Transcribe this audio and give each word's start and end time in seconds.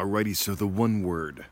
Alrighty, 0.00 0.34
so 0.34 0.54
the 0.54 0.66
one 0.66 1.02
word 1.02 1.44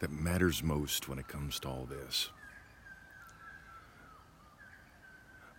that 0.00 0.10
matters 0.10 0.60
most 0.60 1.08
when 1.08 1.20
it 1.20 1.28
comes 1.28 1.60
to 1.60 1.68
all 1.68 1.86
this. 1.88 2.30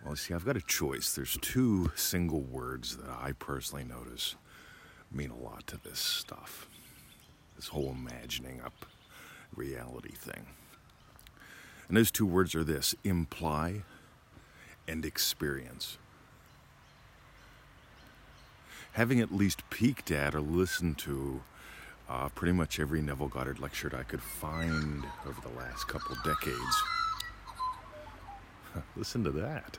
Well, 0.04 0.14
see, 0.14 0.34
I've 0.34 0.44
got 0.44 0.58
a 0.58 0.60
choice. 0.60 1.14
There's 1.14 1.38
two 1.40 1.90
single 1.94 2.42
words 2.42 2.98
that 2.98 3.08
I 3.08 3.32
personally 3.32 3.84
notice 3.84 4.34
mean 5.10 5.30
a 5.30 5.38
lot 5.38 5.66
to 5.68 5.78
this 5.82 6.00
stuff. 6.00 6.68
This 7.56 7.68
whole 7.68 7.88
imagining 7.90 8.60
up 8.60 8.84
reality 9.56 10.12
thing. 10.12 10.48
And 11.88 11.96
those 11.96 12.10
two 12.10 12.26
words 12.26 12.54
are 12.54 12.62
this 12.62 12.94
imply 13.04 13.84
and 14.86 15.06
experience. 15.06 15.96
Having 18.94 19.20
at 19.20 19.34
least 19.34 19.68
peeked 19.70 20.10
at 20.10 20.34
or 20.34 20.40
listened 20.40 20.98
to 20.98 21.42
uh, 22.08 22.28
pretty 22.30 22.52
much 22.52 22.78
every 22.78 23.02
Neville 23.02 23.28
Goddard 23.28 23.58
lecture 23.58 23.94
I 23.94 24.02
could 24.02 24.22
find 24.22 25.04
over 25.26 25.40
the 25.40 25.56
last 25.56 25.88
couple 25.88 26.16
decades. 26.24 26.82
Listen 28.96 29.24
to 29.24 29.30
that. 29.32 29.78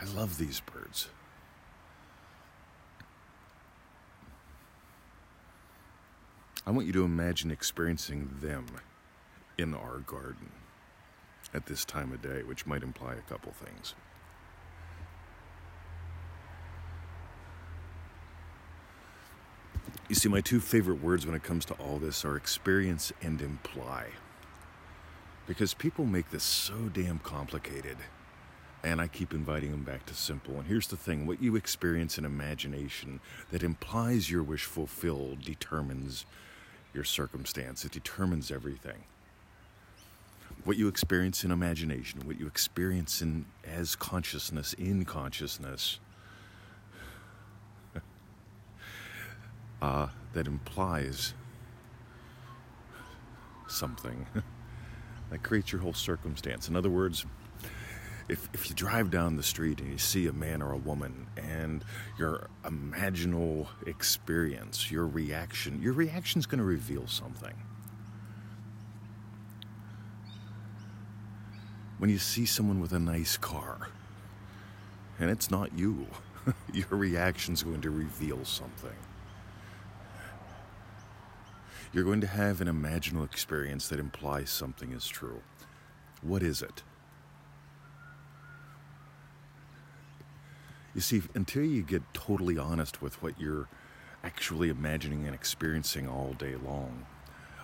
I 0.00 0.04
love 0.04 0.38
these 0.38 0.60
birds. 0.60 1.08
I 6.66 6.70
want 6.70 6.86
you 6.86 6.92
to 6.94 7.04
imagine 7.04 7.50
experiencing 7.50 8.38
them 8.40 8.66
in 9.58 9.74
our 9.74 9.98
garden 9.98 10.50
at 11.52 11.66
this 11.66 11.84
time 11.84 12.12
of 12.12 12.22
day, 12.22 12.42
which 12.42 12.66
might 12.66 12.82
imply 12.82 13.14
a 13.14 13.30
couple 13.30 13.52
things. 13.52 13.94
You 20.06 20.14
see, 20.14 20.28
my 20.28 20.42
two 20.42 20.60
favorite 20.60 21.02
words 21.02 21.24
when 21.24 21.34
it 21.34 21.42
comes 21.42 21.64
to 21.66 21.74
all 21.74 21.98
this 21.98 22.26
are 22.26 22.36
experience 22.36 23.10
and 23.22 23.40
imply. 23.40 24.08
Because 25.46 25.72
people 25.72 26.04
make 26.04 26.30
this 26.30 26.44
so 26.44 26.74
damn 26.92 27.18
complicated, 27.20 27.96
and 28.82 29.00
I 29.00 29.08
keep 29.08 29.32
inviting 29.32 29.70
them 29.70 29.82
back 29.82 30.04
to 30.06 30.14
simple. 30.14 30.56
And 30.56 30.66
here's 30.66 30.88
the 30.88 30.96
thing 30.96 31.26
what 31.26 31.42
you 31.42 31.56
experience 31.56 32.18
in 32.18 32.26
imagination 32.26 33.20
that 33.50 33.62
implies 33.62 34.30
your 34.30 34.42
wish 34.42 34.64
fulfilled 34.64 35.40
determines 35.42 36.26
your 36.92 37.04
circumstance, 37.04 37.84
it 37.84 37.92
determines 37.92 38.50
everything. 38.50 39.04
What 40.64 40.76
you 40.76 40.86
experience 40.86 41.44
in 41.44 41.50
imagination, 41.50 42.20
what 42.26 42.38
you 42.38 42.46
experience 42.46 43.22
in 43.22 43.46
as 43.66 43.96
consciousness 43.96 44.74
in 44.74 45.06
consciousness, 45.06 45.98
uh, 49.84 50.08
that 50.32 50.46
implies 50.46 51.34
something 53.68 54.26
that 55.30 55.42
creates 55.42 55.72
your 55.72 55.82
whole 55.82 55.92
circumstance. 55.92 56.68
In 56.68 56.74
other 56.76 56.88
words, 56.88 57.26
if, 58.26 58.48
if 58.54 58.70
you 58.70 58.74
drive 58.74 59.10
down 59.10 59.36
the 59.36 59.42
street 59.42 59.80
and 59.80 59.92
you 59.92 59.98
see 59.98 60.26
a 60.26 60.32
man 60.32 60.62
or 60.62 60.72
a 60.72 60.78
woman 60.78 61.26
and 61.36 61.84
your 62.18 62.48
imaginal 62.64 63.66
experience, 63.86 64.90
your 64.90 65.06
reaction, 65.06 65.82
your 65.82 65.92
reaction 65.92 66.38
is 66.38 66.46
going 66.46 66.60
to 66.60 66.64
reveal 66.64 67.06
something. 67.06 67.54
When 71.98 72.08
you 72.08 72.18
see 72.18 72.46
someone 72.46 72.80
with 72.80 72.94
a 72.94 72.98
nice 72.98 73.36
car 73.36 73.88
and 75.20 75.30
it's 75.30 75.50
not 75.50 75.78
you, 75.78 76.06
your 76.72 76.88
reaction 76.88 77.52
is 77.52 77.62
going 77.62 77.82
to 77.82 77.90
reveal 77.90 78.46
something. 78.46 78.96
You're 81.94 82.02
going 82.02 82.22
to 82.22 82.26
have 82.26 82.60
an 82.60 82.66
imaginal 82.66 83.24
experience 83.24 83.86
that 83.86 84.00
implies 84.00 84.50
something 84.50 84.90
is 84.90 85.06
true. 85.06 85.42
What 86.22 86.42
is 86.42 86.60
it? 86.60 86.82
You 90.92 91.00
see, 91.00 91.22
until 91.34 91.64
you 91.64 91.82
get 91.82 92.02
totally 92.12 92.58
honest 92.58 93.00
with 93.00 93.22
what 93.22 93.40
you're 93.40 93.68
actually 94.24 94.70
imagining 94.70 95.24
and 95.26 95.36
experiencing 95.36 96.08
all 96.08 96.32
day 96.32 96.56
long, 96.56 97.06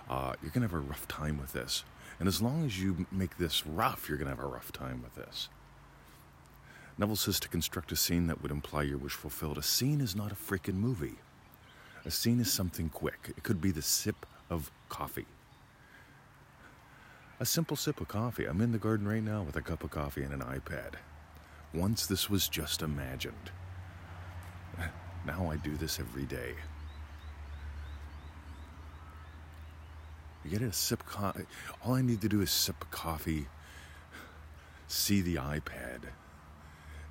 uh, 0.08 0.34
you're 0.40 0.52
going 0.52 0.62
to 0.66 0.72
have 0.72 0.74
a 0.74 0.78
rough 0.78 1.08
time 1.08 1.36
with 1.36 1.52
this. 1.52 1.82
And 2.20 2.28
as 2.28 2.40
long 2.40 2.64
as 2.64 2.80
you 2.80 3.06
make 3.10 3.36
this 3.36 3.66
rough, 3.66 4.08
you're 4.08 4.18
going 4.18 4.30
to 4.30 4.36
have 4.36 4.44
a 4.44 4.48
rough 4.48 4.70
time 4.70 5.02
with 5.02 5.16
this. 5.16 5.48
Neville 6.98 7.16
says 7.16 7.40
to 7.40 7.48
construct 7.48 7.90
a 7.90 7.96
scene 7.96 8.28
that 8.28 8.42
would 8.42 8.52
imply 8.52 8.82
your 8.82 8.98
wish 8.98 9.14
fulfilled. 9.14 9.58
A 9.58 9.62
scene 9.62 10.00
is 10.00 10.14
not 10.14 10.30
a 10.30 10.36
freaking 10.36 10.74
movie. 10.74 11.16
A 12.04 12.10
scene 12.10 12.40
is 12.40 12.50
something 12.50 12.88
quick. 12.88 13.32
It 13.36 13.42
could 13.42 13.60
be 13.60 13.70
the 13.70 13.82
sip 13.82 14.24
of 14.48 14.70
coffee. 14.88 15.26
A 17.38 17.46
simple 17.46 17.76
sip 17.76 18.00
of 18.00 18.08
coffee. 18.08 18.46
I'm 18.46 18.60
in 18.60 18.72
the 18.72 18.78
garden 18.78 19.06
right 19.06 19.22
now 19.22 19.42
with 19.42 19.56
a 19.56 19.62
cup 19.62 19.84
of 19.84 19.90
coffee 19.90 20.22
and 20.22 20.32
an 20.32 20.40
iPad. 20.40 20.94
Once 21.74 22.06
this 22.06 22.28
was 22.30 22.48
just 22.48 22.82
imagined. 22.82 23.50
Now 25.26 25.50
I 25.50 25.56
do 25.56 25.76
this 25.76 26.00
every 26.00 26.24
day. 26.24 26.54
You 30.42 30.50
get 30.50 30.62
a 30.62 30.72
sip 30.72 31.00
of 31.00 31.06
coffee. 31.06 31.44
All 31.84 31.92
I 31.92 32.00
need 32.00 32.22
to 32.22 32.28
do 32.28 32.40
is 32.40 32.50
sip 32.50 32.86
coffee, 32.90 33.46
see 34.88 35.20
the 35.20 35.36
iPad, 35.36 36.04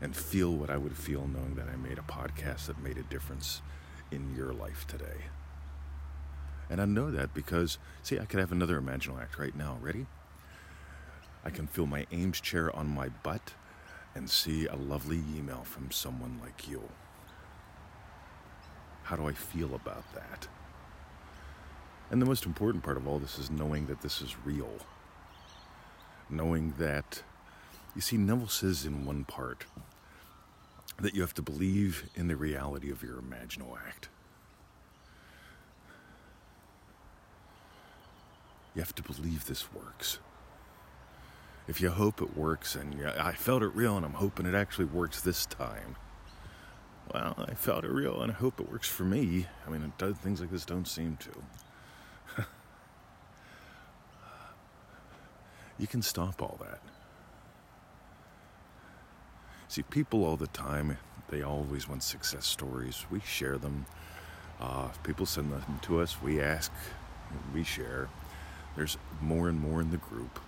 and 0.01 0.15
feel 0.15 0.51
what 0.55 0.71
I 0.71 0.77
would 0.77 0.97
feel 0.97 1.27
knowing 1.27 1.53
that 1.53 1.67
I 1.69 1.75
made 1.75 1.99
a 1.99 2.01
podcast 2.01 2.65
that 2.65 2.81
made 2.81 2.97
a 2.97 3.03
difference 3.03 3.61
in 4.11 4.35
your 4.35 4.53
life 4.53 4.85
today. 4.87 5.25
And 6.69 6.79
I 6.79 6.85
know 6.85 7.09
that 7.11 7.33
because, 7.33 7.77
see, 8.03 8.19
I 8.19 8.25
could 8.25 8.39
have 8.39 8.51
another 8.51 8.79
imaginal 8.79 9.21
act 9.21 9.39
right 9.39 9.55
now. 9.55 9.77
Ready? 9.81 10.05
I 11.43 11.49
can 11.49 11.67
feel 11.67 11.85
my 11.85 12.05
Eames 12.11 12.39
chair 12.41 12.75
on 12.75 12.87
my 12.87 13.09
butt 13.09 13.53
and 14.13 14.29
see 14.29 14.67
a 14.67 14.75
lovely 14.75 15.21
email 15.35 15.63
from 15.63 15.91
someone 15.91 16.39
like 16.43 16.67
you. 16.67 16.83
How 19.03 19.15
do 19.15 19.27
I 19.27 19.33
feel 19.33 19.73
about 19.73 20.13
that? 20.13 20.47
And 22.11 22.21
the 22.21 22.25
most 22.25 22.45
important 22.45 22.83
part 22.83 22.97
of 22.97 23.07
all 23.07 23.19
this 23.19 23.39
is 23.39 23.49
knowing 23.49 23.87
that 23.87 24.01
this 24.01 24.21
is 24.21 24.35
real. 24.43 24.69
Knowing 26.29 26.73
that, 26.77 27.23
you 27.95 28.01
see, 28.01 28.17
Neville 28.17 28.47
says 28.47 28.85
in 28.85 29.05
one 29.05 29.23
part 29.23 29.65
that 31.01 31.15
you 31.15 31.21
have 31.21 31.33
to 31.35 31.41
believe 31.41 32.09
in 32.15 32.27
the 32.27 32.35
reality 32.35 32.91
of 32.91 33.01
your 33.03 33.15
imaginal 33.15 33.77
act. 33.87 34.09
You 38.75 38.81
have 38.81 38.95
to 38.95 39.03
believe 39.03 39.45
this 39.45 39.73
works 39.73 40.19
if 41.69 41.79
you 41.79 41.91
hope 41.91 42.19
it 42.19 42.35
works 42.35 42.75
and 42.75 42.99
I 43.05 43.33
felt 43.33 43.61
it 43.61 43.75
real 43.75 43.95
and 43.95 44.03
I'm 44.03 44.13
hoping 44.13 44.47
it 44.47 44.55
actually 44.55 44.85
works 44.85 45.21
this 45.21 45.45
time. 45.45 45.95
Well, 47.13 47.35
I 47.47 47.53
felt 47.53 47.85
it 47.85 47.91
real 47.91 48.23
and 48.23 48.31
I 48.31 48.35
hope 48.35 48.59
it 48.59 48.71
works 48.71 48.89
for 48.89 49.03
me. 49.03 49.45
I 49.67 49.69
mean, 49.69 49.93
does, 49.99 50.15
things 50.17 50.41
like 50.41 50.49
this 50.49 50.65
don't 50.65 50.87
seem 50.87 51.19
to. 52.37 52.43
you 55.77 55.85
can 55.85 56.01
stop 56.01 56.41
all 56.41 56.57
that. 56.59 56.81
See, 59.69 59.83
people 59.83 60.25
all 60.25 60.35
the 60.35 60.47
time, 60.47 60.97
they 61.29 61.43
always 61.43 61.87
want 61.87 62.01
success 62.01 62.45
stories. 62.45 63.05
We 63.11 63.19
share 63.19 63.59
them. 63.59 63.85
Uh, 64.59 64.89
people 65.03 65.27
send 65.27 65.51
them 65.51 65.79
to 65.83 66.01
us. 66.01 66.21
We 66.21 66.41
ask, 66.41 66.71
we 67.53 67.63
share. 67.63 68.09
There's 68.75 68.97
more 69.21 69.47
and 69.47 69.59
more 69.59 69.79
in 69.79 69.91
the 69.91 69.97
group 69.97 70.39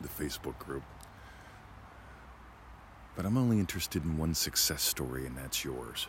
the 0.00 0.08
Facebook 0.08 0.58
group. 0.58 0.82
But 3.16 3.26
I'm 3.26 3.36
only 3.36 3.58
interested 3.58 4.04
in 4.04 4.16
one 4.16 4.34
success 4.34 4.82
story, 4.82 5.26
and 5.26 5.36
that's 5.36 5.64
yours. 5.64 6.06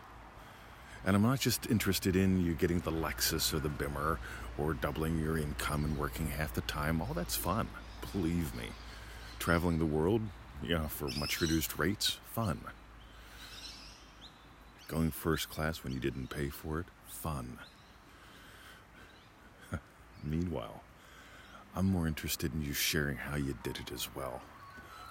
And 1.05 1.15
I'm 1.15 1.23
not 1.23 1.39
just 1.39 1.69
interested 1.69 2.15
in 2.15 2.45
you 2.45 2.53
getting 2.53 2.79
the 2.79 2.91
Lexus 2.91 3.53
or 3.53 3.59
the 3.59 3.69
Bimmer 3.69 4.17
or 4.57 4.73
doubling 4.73 5.19
your 5.19 5.37
income 5.37 5.83
and 5.83 5.97
working 5.97 6.27
half 6.27 6.53
the 6.53 6.61
time. 6.61 7.01
All 7.01 7.13
that's 7.13 7.35
fun, 7.35 7.67
believe 8.13 8.55
me. 8.55 8.67
Traveling 9.39 9.79
the 9.79 9.85
world, 9.85 10.21
you 10.63 10.77
know, 10.77 10.87
for 10.87 11.07
much 11.19 11.41
reduced 11.41 11.77
rates, 11.77 12.17
fun. 12.33 12.59
Going 14.87 15.11
first 15.11 15.49
class 15.49 15.83
when 15.83 15.93
you 15.93 15.99
didn't 15.99 16.29
pay 16.29 16.49
for 16.49 16.79
it, 16.79 16.85
fun. 17.07 17.57
Meanwhile, 20.23 20.81
I'm 21.75 21.85
more 21.85 22.07
interested 22.07 22.53
in 22.53 22.61
you 22.61 22.73
sharing 22.73 23.17
how 23.17 23.37
you 23.37 23.57
did 23.63 23.77
it 23.77 23.91
as 23.91 24.13
well. 24.13 24.41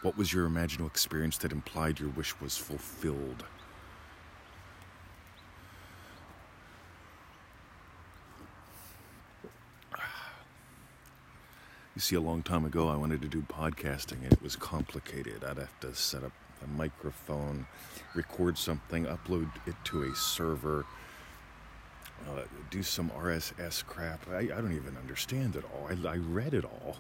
What 0.03 0.17
was 0.17 0.33
your 0.33 0.49
imaginal 0.49 0.87
experience 0.87 1.39
that 1.39 1.53
implied 1.53 2.01
your 2.01 2.11
wish 2.11 2.39
was 2.41 2.57
fulfilled? 2.57 3.45
You 12.01 12.03
see, 12.03 12.17
a 12.17 12.21
long 12.23 12.43
time 12.43 12.65
ago, 12.65 12.89
I 12.89 12.97
wanted 12.97 13.21
to 13.21 13.29
do 13.29 13.43
podcasting, 13.43 14.23
and 14.23 14.33
it 14.33 14.41
was 14.41 14.57
complicated. 14.57 15.45
I'd 15.45 15.59
have 15.59 15.81
to 15.81 15.95
set 15.95 16.25
up 16.25 16.33
a 16.65 16.67
microphone, 16.67 17.67
record 18.15 18.57
something, 18.57 19.05
upload 19.05 19.51
it 19.67 19.75
to 19.85 20.05
a 20.05 20.15
server, 20.17 20.87
uh, 22.27 22.45
do 22.71 22.83
some 22.83 23.11
RSS 23.11 23.85
crap. 23.85 24.27
I, 24.31 24.39
I, 24.39 24.45
don't 24.47 24.73
even 24.73 24.97
understand 24.97 25.57
it 25.57 25.65
all. 25.75 25.91
I, 25.91 26.09
I 26.09 26.17
read 26.17 26.55
it 26.55 26.65
all. 26.65 26.97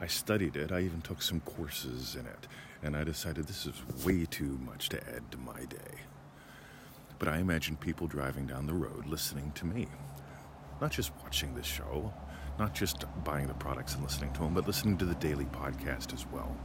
I 0.00 0.06
studied 0.06 0.54
it. 0.54 0.70
I 0.70 0.82
even 0.82 1.00
took 1.00 1.22
some 1.22 1.40
courses 1.40 2.14
in 2.14 2.24
it. 2.24 2.46
And 2.84 2.96
I 2.96 3.02
decided 3.02 3.48
this 3.48 3.66
is 3.66 3.82
way 4.06 4.26
too 4.26 4.60
much 4.64 4.90
to 4.90 4.98
add 5.08 5.28
to 5.32 5.38
my 5.38 5.64
day. 5.64 6.02
But 7.18 7.26
I 7.26 7.38
imagine 7.38 7.74
people 7.78 8.06
driving 8.06 8.46
down 8.46 8.68
the 8.68 8.74
road 8.74 9.06
listening 9.08 9.50
to 9.56 9.66
me. 9.66 9.88
Not 10.80 10.92
just 10.92 11.10
watching 11.24 11.52
this 11.56 11.66
show, 11.66 12.12
not 12.58 12.74
just 12.74 13.04
buying 13.24 13.46
the 13.46 13.54
products 13.54 13.94
and 13.94 14.02
listening 14.02 14.32
to 14.34 14.40
them, 14.40 14.54
but 14.54 14.66
listening 14.66 14.96
to 14.98 15.04
the 15.04 15.14
daily 15.16 15.44
podcast 15.46 16.14
as 16.14 16.26
well. 16.32 16.56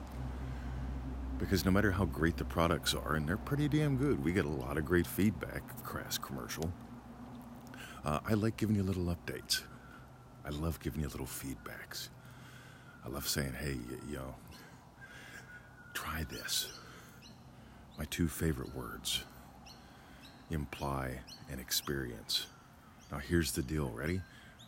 Because 1.37 1.65
no 1.65 1.71
matter 1.71 1.91
how 1.91 2.05
great 2.05 2.37
the 2.37 2.45
products 2.45 2.93
are, 2.93 3.15
and 3.15 3.27
they're 3.27 3.37
pretty 3.37 3.67
damn 3.67 3.97
good, 3.97 4.23
we 4.23 4.31
get 4.31 4.45
a 4.45 4.49
lot 4.49 4.77
of 4.77 4.85
great 4.85 5.07
feedback, 5.07 5.83
crass 5.83 6.17
commercial. 6.17 6.71
Uh, 8.05 8.19
I 8.25 8.33
like 8.33 8.57
giving 8.57 8.75
you 8.75 8.83
little 8.83 9.05
updates. 9.05 9.61
I 10.45 10.49
love 10.49 10.79
giving 10.79 11.01
you 11.01 11.07
little 11.07 11.25
feedbacks. 11.25 12.09
I 13.05 13.09
love 13.09 13.27
saying, 13.27 13.53
hey, 13.59 13.77
you 14.09 14.15
know, 14.15 14.35
try 15.93 16.23
this. 16.29 16.71
My 17.97 18.05
two 18.05 18.27
favorite 18.27 18.75
words 18.75 19.23
imply 20.49 21.19
and 21.49 21.59
experience. 21.59 22.47
Now, 23.11 23.17
here's 23.17 23.51
the 23.51 23.61
deal. 23.61 23.89
Ready? 23.89 24.21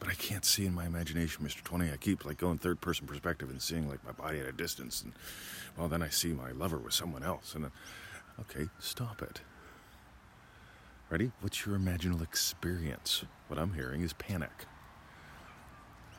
But 0.04 0.12
I 0.12 0.16
can't 0.16 0.44
see 0.44 0.66
in 0.66 0.74
my 0.74 0.86
imagination, 0.86 1.46
Mr. 1.46 1.64
20. 1.64 1.90
I 1.90 1.96
keep 1.96 2.26
like 2.26 2.38
going 2.38 2.58
third 2.58 2.82
person 2.82 3.08
perspective 3.08 3.50
and 3.50 3.62
seeing 3.62 3.88
like 3.88 4.04
my 4.04 4.12
body 4.12 4.38
at 4.42 4.46
a 4.46 4.52
distance. 4.52 5.02
And 5.02 5.14
well, 5.78 5.88
then 5.88 6.04
I 6.04 6.10
see 6.10 6.34
my 6.34 6.52
lover 6.52 6.78
with 6.78 6.94
someone 6.94 7.24
else. 7.24 7.56
And 7.56 7.64
then, 7.64 7.72
okay, 8.42 8.68
stop 8.80 9.22
it. 9.22 9.40
Ready? 11.10 11.32
What's 11.40 11.66
your 11.66 11.78
imaginal 11.78 12.22
experience? 12.22 13.24
What 13.48 13.58
I'm 13.58 13.76
hearing 13.76 14.02
is 14.02 14.12
panic. 14.12 14.66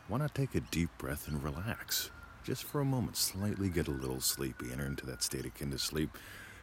Why 0.08 0.16
not 0.16 0.34
take 0.34 0.54
a 0.54 0.60
deep 0.60 0.88
breath 0.96 1.28
and 1.28 1.44
relax? 1.44 2.10
Just 2.42 2.64
for 2.64 2.81
a 2.81 2.86
moment, 2.86 3.19
slightly 3.19 3.69
get 3.69 3.88
a 3.88 3.90
little 3.90 4.22
sleepy, 4.22 4.72
enter 4.72 4.86
into 4.86 5.04
that 5.04 5.22
state 5.22 5.44
akin 5.44 5.70
to 5.72 5.78
sleep, 5.78 6.16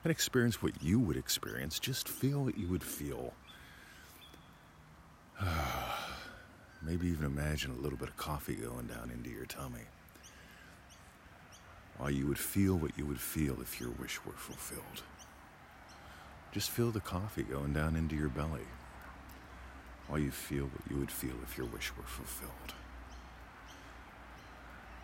and 0.03 0.09
experience 0.09 0.63
what 0.63 0.81
you 0.81 0.99
would 0.99 1.17
experience. 1.17 1.77
Just 1.77 2.09
feel 2.09 2.45
what 2.45 2.57
you 2.57 2.67
would 2.67 2.83
feel. 2.83 3.35
Ah. 5.43 6.10
Maybe 6.83 7.07
even 7.09 7.25
imagine 7.25 7.71
a 7.71 7.81
little 7.81 7.97
bit 7.97 8.09
of 8.09 8.17
coffee 8.17 8.55
going 8.55 8.87
down 8.87 9.11
into 9.13 9.29
your 9.29 9.45
tummy. 9.45 9.85
While 11.97 12.09
you 12.09 12.25
would 12.27 12.39
feel 12.39 12.75
what 12.75 12.97
you 12.97 13.05
would 13.05 13.19
feel 13.19 13.61
if 13.61 13.79
your 13.79 13.91
wish 13.91 14.19
were 14.25 14.33
fulfilled. 14.33 15.03
Just 16.51 16.71
feel 16.71 16.89
the 16.89 16.99
coffee 16.99 17.43
going 17.43 17.73
down 17.73 17.95
into 17.95 18.15
your 18.15 18.29
belly. 18.29 18.65
While 20.07 20.19
you 20.19 20.31
feel 20.31 20.65
what 20.65 20.89
you 20.89 20.97
would 20.97 21.11
feel 21.11 21.35
if 21.43 21.57
your 21.57 21.67
wish 21.67 21.95
were 21.95 22.03
fulfilled. 22.03 22.73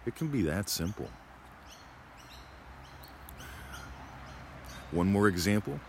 It 0.08 0.16
can 0.16 0.30
be 0.30 0.42
that 0.44 0.70
simple. 0.70 1.10
One 4.92 5.12
more 5.12 5.28
example 5.28 5.80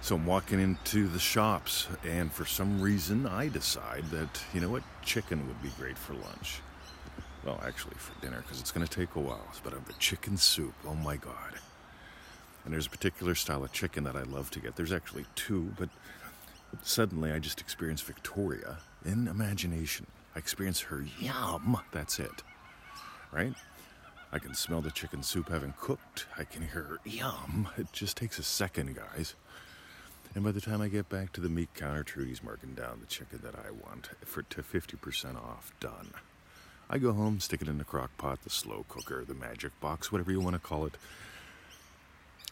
so 0.00 0.14
I'm 0.14 0.26
walking 0.26 0.60
into 0.60 1.08
the 1.08 1.18
shops, 1.18 1.88
and 2.04 2.32
for 2.32 2.44
some 2.44 2.80
reason, 2.80 3.26
I 3.26 3.48
decide 3.48 4.04
that, 4.10 4.42
you 4.54 4.60
know 4.60 4.70
what, 4.70 4.82
chicken 5.02 5.46
would 5.46 5.62
be 5.62 5.70
great 5.78 5.98
for 5.98 6.14
lunch. 6.14 6.60
Well, 7.44 7.60
actually, 7.64 7.96
for 7.96 8.18
dinner, 8.20 8.42
because 8.42 8.60
it's 8.60 8.72
going 8.72 8.86
to 8.86 8.92
take 8.92 9.14
a 9.14 9.20
while. 9.20 9.46
But 9.62 9.72
I 9.72 9.76
have 9.76 9.86
the 9.86 9.94
chicken 9.94 10.36
soup. 10.36 10.74
Oh 10.86 10.94
my 10.94 11.16
God. 11.16 11.54
And 12.64 12.74
there's 12.74 12.86
a 12.86 12.90
particular 12.90 13.34
style 13.34 13.64
of 13.64 13.72
chicken 13.72 14.04
that 14.04 14.16
I 14.16 14.22
love 14.22 14.50
to 14.52 14.60
get. 14.60 14.76
There's 14.76 14.92
actually 14.92 15.24
two, 15.34 15.72
but 15.78 15.88
suddenly 16.82 17.32
I 17.32 17.38
just 17.38 17.60
experience 17.60 18.02
Victoria 18.02 18.78
in 19.04 19.28
imagination. 19.28 20.06
I 20.34 20.38
experience 20.38 20.80
her 20.80 21.04
yum. 21.18 21.80
That's 21.92 22.18
it. 22.18 22.42
Right? 23.32 23.54
I 24.32 24.38
can 24.38 24.54
smell 24.54 24.82
the 24.82 24.90
chicken 24.90 25.22
soup 25.22 25.48
having 25.48 25.72
cooked. 25.80 26.26
I 26.36 26.44
can 26.44 26.62
hear 26.62 26.82
her 26.82 26.98
yum. 27.04 27.68
It 27.78 27.92
just 27.92 28.16
takes 28.16 28.38
a 28.38 28.42
second, 28.42 28.94
guys. 28.94 29.34
And 30.34 30.44
by 30.44 30.52
the 30.52 30.60
time 30.60 30.80
I 30.80 30.88
get 30.88 31.08
back 31.08 31.32
to 31.32 31.40
the 31.40 31.48
meat 31.48 31.70
counter, 31.74 32.02
Trudy's 32.02 32.42
marking 32.42 32.74
down 32.74 33.00
the 33.00 33.06
chicken 33.06 33.40
that 33.42 33.54
I 33.54 33.70
want 33.70 34.10
for 34.24 34.42
to 34.42 34.62
50% 34.62 35.36
off. 35.36 35.72
Done. 35.80 36.12
I 36.90 36.98
go 36.98 37.12
home, 37.12 37.40
stick 37.40 37.60
it 37.60 37.68
in 37.68 37.78
the 37.78 37.84
crock 37.84 38.16
pot, 38.16 38.42
the 38.44 38.50
slow 38.50 38.84
cooker, 38.88 39.24
the 39.24 39.34
magic 39.34 39.78
box, 39.80 40.10
whatever 40.10 40.30
you 40.30 40.40
want 40.40 40.54
to 40.54 40.60
call 40.60 40.86
it. 40.86 40.94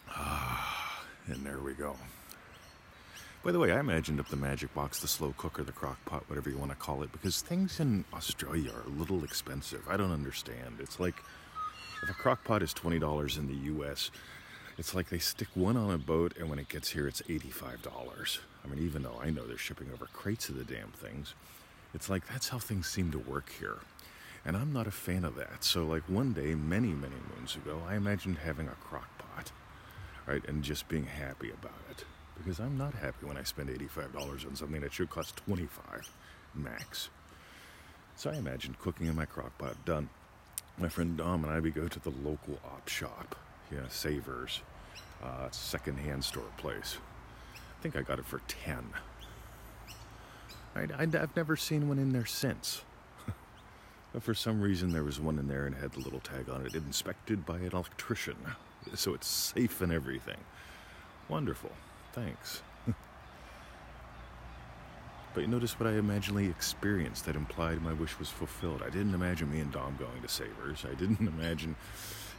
Ah, 0.09 1.03
and 1.27 1.45
there 1.45 1.59
we 1.59 1.73
go. 1.73 1.95
By 3.43 3.51
the 3.51 3.59
way, 3.59 3.71
I 3.71 3.79
imagined 3.79 4.19
up 4.19 4.27
the 4.27 4.35
magic 4.35 4.73
box, 4.73 4.99
the 4.99 5.07
slow 5.07 5.33
cooker, 5.37 5.63
the 5.63 5.71
crock 5.71 6.03
pot, 6.05 6.23
whatever 6.27 6.49
you 6.49 6.57
want 6.57 6.71
to 6.71 6.77
call 6.77 7.01
it, 7.01 7.11
because 7.11 7.41
things 7.41 7.79
in 7.79 8.03
Australia 8.13 8.71
are 8.71 8.83
a 8.85 8.99
little 8.99 9.23
expensive. 9.23 9.87
I 9.87 9.95
don't 9.97 10.11
understand. 10.11 10.77
It's 10.79 10.99
like 10.99 11.15
if 12.03 12.09
a 12.09 12.13
crock 12.13 12.43
pot 12.43 12.61
is 12.61 12.73
$20 12.73 13.37
in 13.37 13.47
the 13.47 13.83
US, 13.83 14.11
it's 14.77 14.93
like 14.93 15.09
they 15.09 15.17
stick 15.17 15.47
one 15.55 15.75
on 15.75 15.89
a 15.89 15.97
boat, 15.97 16.33
and 16.37 16.49
when 16.49 16.59
it 16.59 16.69
gets 16.69 16.91
here, 16.91 17.07
it's 17.07 17.23
$85. 17.23 18.39
I 18.63 18.67
mean, 18.67 18.85
even 18.85 19.01
though 19.01 19.19
I 19.19 19.31
know 19.31 19.47
they're 19.47 19.57
shipping 19.57 19.89
over 19.91 20.05
crates 20.05 20.49
of 20.49 20.55
the 20.55 20.63
damn 20.63 20.91
things, 20.91 21.33
it's 21.95 22.09
like 22.09 22.27
that's 22.27 22.49
how 22.49 22.59
things 22.59 22.87
seem 22.87 23.11
to 23.11 23.17
work 23.17 23.51
here. 23.59 23.77
And 24.45 24.55
I'm 24.55 24.71
not 24.71 24.85
a 24.85 24.91
fan 24.91 25.25
of 25.25 25.35
that. 25.35 25.63
So, 25.63 25.83
like 25.83 26.03
one 26.07 26.33
day, 26.33 26.53
many, 26.53 26.89
many 26.89 27.15
moons 27.35 27.55
ago, 27.55 27.81
I 27.87 27.95
imagined 27.95 28.37
having 28.37 28.67
a 28.67 28.75
crock 28.75 29.09
pot, 29.17 29.51
right, 30.27 30.47
and 30.47 30.63
just 30.63 30.87
being 30.87 31.05
happy 31.05 31.49
about 31.49 31.81
it. 31.89 32.05
Because 32.37 32.59
I'm 32.59 32.77
not 32.77 32.93
happy 32.93 33.25
when 33.25 33.35
I 33.35 33.43
spend 33.43 33.69
$85 33.69 34.47
on 34.47 34.55
something 34.55 34.81
that 34.81 34.93
should 34.93 35.09
cost 35.09 35.37
25 35.37 36.11
max. 36.53 37.09
So 38.15 38.29
I 38.29 38.35
imagined 38.35 38.79
cooking 38.79 39.07
in 39.07 39.15
my 39.15 39.25
crock 39.25 39.57
pot, 39.57 39.83
done. 39.85 40.09
My 40.77 40.89
friend 40.89 41.17
Dom 41.17 41.43
and 41.43 41.51
I, 41.51 41.59
we 41.59 41.71
go 41.71 41.87
to 41.87 41.99
the 41.99 42.11
local 42.23 42.59
op 42.63 42.87
shop 42.87 43.35
yeah, 43.71 43.87
Savers, 43.89 44.61
uh, 45.23 45.49
secondhand 45.51 46.23
store 46.23 46.43
place. 46.57 46.97
I 47.55 47.81
think 47.81 47.95
I 47.95 48.01
got 48.01 48.19
it 48.19 48.25
for 48.25 48.41
10. 48.47 48.89
I, 50.75 50.87
have 50.99 51.35
never 51.35 51.55
seen 51.55 51.87
one 51.87 51.97
in 51.97 52.11
there 52.11 52.25
since. 52.25 52.83
but 54.13 54.21
for 54.21 54.33
some 54.33 54.61
reason, 54.61 54.91
there 54.91 55.03
was 55.03 55.19
one 55.19 55.39
in 55.39 55.47
there 55.47 55.65
and 55.65 55.75
it 55.75 55.81
had 55.81 55.93
the 55.93 56.01
little 56.01 56.19
tag 56.19 56.49
on 56.49 56.65
it 56.65 56.75
inspected 56.75 57.45
by 57.45 57.57
an 57.57 57.71
electrician. 57.73 58.37
So 58.93 59.13
it's 59.13 59.27
safe 59.27 59.81
and 59.81 59.91
everything. 59.91 60.37
Wonderful. 61.29 61.71
Thanks. 62.13 62.61
but 65.33 65.41
you 65.41 65.47
notice 65.47 65.79
what 65.79 65.87
I 65.87 65.93
imaginally 65.93 66.47
experienced 66.47 67.25
that 67.25 67.35
implied 67.35 67.81
my 67.81 67.93
wish 67.93 68.17
was 68.19 68.29
fulfilled. 68.29 68.83
I 68.85 68.89
didn't 68.89 69.13
imagine 69.13 69.51
me 69.51 69.59
and 69.59 69.71
Dom 69.71 69.97
going 69.97 70.21
to 70.21 70.27
Savers. 70.27 70.85
I 70.89 70.93
didn't 70.93 71.27
imagine 71.27 71.75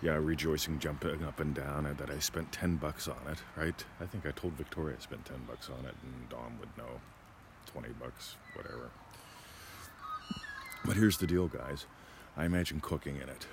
yeah, 0.02 0.14
rejoicing, 0.14 0.78
jumping 0.78 1.24
up 1.24 1.40
and 1.40 1.54
down, 1.54 1.86
and 1.86 1.98
that 1.98 2.10
I 2.10 2.18
spent 2.18 2.52
10 2.52 2.76
bucks 2.76 3.08
on 3.08 3.18
it, 3.30 3.38
right? 3.56 3.84
I 4.00 4.06
think 4.06 4.26
I 4.26 4.30
told 4.30 4.52
Victoria 4.54 4.96
I 4.98 5.02
spent 5.02 5.24
10 5.24 5.36
bucks 5.48 5.68
on 5.68 5.84
it, 5.84 5.94
and 6.02 6.28
Dom 6.28 6.58
would 6.60 6.76
know 6.76 7.00
20 7.66 7.88
bucks, 8.00 8.36
whatever. 8.54 8.90
But 10.84 10.96
here's 10.96 11.18
the 11.18 11.26
deal, 11.26 11.48
guys 11.48 11.86
I 12.36 12.44
imagine 12.44 12.80
cooking 12.80 13.16
in 13.16 13.28
it. 13.28 13.46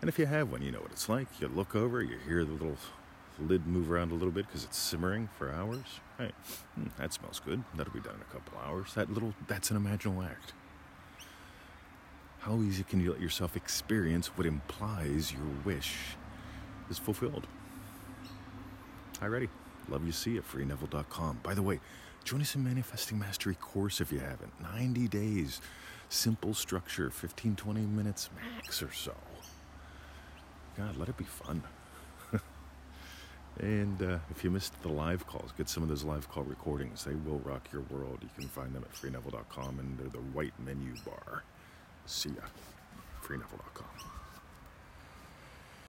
And 0.00 0.08
if 0.08 0.18
you 0.18 0.26
have 0.26 0.50
one, 0.50 0.62
you 0.62 0.72
know 0.72 0.80
what 0.80 0.90
it's 0.90 1.08
like. 1.08 1.28
You 1.40 1.48
look 1.48 1.76
over, 1.76 2.02
you 2.02 2.18
hear 2.26 2.44
the 2.44 2.52
little 2.52 2.76
lid 3.38 3.66
move 3.66 3.90
around 3.90 4.10
a 4.10 4.14
little 4.14 4.32
bit 4.32 4.46
because 4.46 4.64
it's 4.64 4.76
simmering 4.76 5.28
for 5.38 5.52
hours. 5.52 6.00
Hey, 6.18 6.32
hmm, 6.74 6.88
that 6.98 7.12
smells 7.12 7.40
good. 7.44 7.62
That'll 7.74 7.92
be 7.92 8.00
done 8.00 8.14
in 8.14 8.20
a 8.20 8.32
couple 8.32 8.58
hours. 8.58 8.94
That 8.94 9.12
little, 9.12 9.34
that's 9.46 9.70
an 9.70 9.78
imaginal 9.78 10.24
act. 10.24 10.54
How 12.42 12.60
easy 12.60 12.82
can 12.82 13.00
you 13.00 13.12
let 13.12 13.20
yourself 13.20 13.54
experience 13.54 14.26
what 14.36 14.48
implies 14.48 15.32
your 15.32 15.46
wish 15.64 15.94
is 16.90 16.98
fulfilled? 16.98 17.46
Hi, 19.20 19.28
ready. 19.28 19.48
Love 19.88 20.04
you. 20.04 20.10
See 20.10 20.36
at 20.38 20.42
freeneville.com. 20.42 21.38
By 21.44 21.54
the 21.54 21.62
way, 21.62 21.78
join 22.24 22.40
us 22.40 22.56
in 22.56 22.64
Manifesting 22.64 23.16
Mastery 23.16 23.54
course 23.54 24.00
if 24.00 24.10
you 24.10 24.18
haven't. 24.18 24.52
90 24.60 25.06
days, 25.06 25.60
simple 26.08 26.52
structure, 26.52 27.10
15, 27.10 27.54
20 27.54 27.80
minutes 27.82 28.28
max 28.34 28.82
or 28.82 28.90
so. 28.90 29.14
God, 30.76 30.96
let 30.96 31.08
it 31.08 31.16
be 31.16 31.22
fun. 31.22 31.62
and 33.60 34.02
uh, 34.02 34.18
if 34.32 34.42
you 34.42 34.50
missed 34.50 34.82
the 34.82 34.88
live 34.88 35.28
calls, 35.28 35.52
get 35.56 35.68
some 35.68 35.84
of 35.84 35.88
those 35.88 36.02
live 36.02 36.28
call 36.28 36.42
recordings. 36.42 37.04
They 37.04 37.14
will 37.14 37.38
rock 37.44 37.68
your 37.72 37.82
world. 37.82 38.18
You 38.20 38.30
can 38.36 38.48
find 38.48 38.74
them 38.74 38.82
at 38.82 38.92
freeneville.com 38.92 39.78
under 39.78 40.10
the 40.10 40.18
white 40.18 40.54
menu 40.58 40.94
bar. 41.04 41.44
See 42.06 42.30
ya. 42.30 42.42
FreeNeville.com. 43.22 44.11